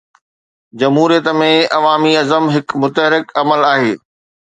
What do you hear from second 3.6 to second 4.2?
آهي.